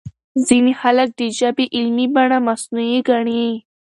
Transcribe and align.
ځينې 0.47 0.73
خلک 0.81 1.09
د 1.19 1.21
ژبې 1.37 1.65
علمي 1.75 2.05
بڼه 2.15 2.37
مصنوعي 2.47 2.99
ګڼي. 3.09 3.45